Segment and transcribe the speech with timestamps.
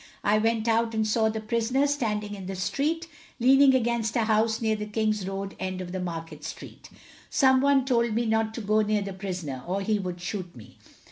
[0.23, 3.07] I went out and saw the prisoner standing in the street,
[3.39, 6.89] leaning against a house near the King's road end of Market street.
[7.29, 10.79] Some one told me not to go near the prisoner, or he would shoot me.